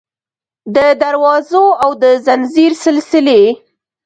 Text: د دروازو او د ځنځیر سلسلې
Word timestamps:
د 0.75 0.77
دروازو 1.01 1.65
او 1.83 1.91
د 2.03 2.05
ځنځیر 2.25 2.71
سلسلې 2.83 3.41